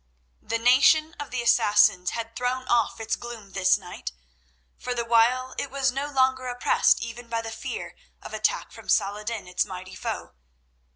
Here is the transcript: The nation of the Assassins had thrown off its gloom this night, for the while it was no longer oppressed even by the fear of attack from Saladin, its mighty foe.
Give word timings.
The 0.41 0.57
nation 0.57 1.13
of 1.19 1.29
the 1.29 1.43
Assassins 1.43 2.09
had 2.09 2.35
thrown 2.35 2.67
off 2.67 2.99
its 2.99 3.15
gloom 3.15 3.51
this 3.51 3.77
night, 3.77 4.11
for 4.75 4.95
the 4.95 5.05
while 5.05 5.53
it 5.59 5.69
was 5.69 5.91
no 5.91 6.09
longer 6.09 6.47
oppressed 6.47 6.99
even 7.01 7.27
by 7.29 7.43
the 7.43 7.51
fear 7.51 7.95
of 8.19 8.33
attack 8.33 8.71
from 8.71 8.89
Saladin, 8.89 9.47
its 9.47 9.63
mighty 9.63 9.93
foe. 9.93 10.33